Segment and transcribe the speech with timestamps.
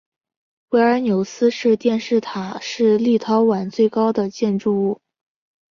[0.69, 4.99] 维尔纽斯电视塔是立陶宛最高的建筑物。